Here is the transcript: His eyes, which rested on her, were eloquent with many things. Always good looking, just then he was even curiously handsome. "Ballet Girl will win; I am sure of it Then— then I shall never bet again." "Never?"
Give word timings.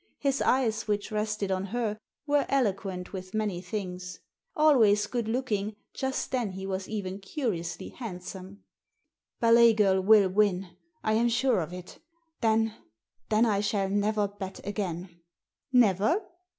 His 0.17 0.41
eyes, 0.41 0.87
which 0.87 1.11
rested 1.11 1.51
on 1.51 1.65
her, 1.65 1.95
were 2.25 2.47
eloquent 2.49 3.13
with 3.13 3.35
many 3.35 3.61
things. 3.61 4.19
Always 4.55 5.05
good 5.05 5.27
looking, 5.27 5.75
just 5.93 6.31
then 6.31 6.53
he 6.53 6.65
was 6.65 6.89
even 6.89 7.19
curiously 7.19 7.89
handsome. 7.89 8.63
"Ballet 9.39 9.73
Girl 9.75 10.01
will 10.01 10.27
win; 10.27 10.75
I 11.03 11.13
am 11.13 11.29
sure 11.29 11.59
of 11.61 11.71
it 11.71 11.99
Then— 12.41 12.73
then 13.29 13.45
I 13.45 13.59
shall 13.59 13.89
never 13.89 14.27
bet 14.27 14.65
again." 14.65 15.19
"Never?" 15.71 16.19